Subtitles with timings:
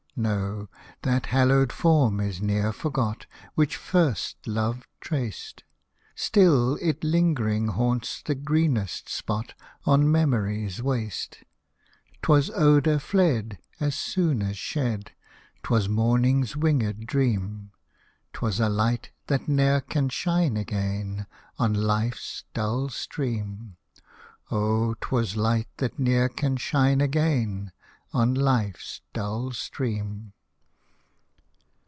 [0.13, 0.67] No,—
[1.03, 5.63] that hallowed form is ne'er forgot Which first love traced;
[6.15, 9.53] Still it lingering haunts the greenest spot
[9.85, 11.43] On memory's waste.
[12.21, 15.11] 'Twas odour fled As soon as shed;
[15.63, 17.71] 'Twas morning's winged dream;
[18.33, 21.25] 'Twas a light, that ne'er can shine again
[21.57, 23.77] On life's dull stream:
[24.51, 24.93] Oh!
[24.99, 27.71] 'twas light that ne'er can shine again
[28.13, 30.33] On life's dull stream.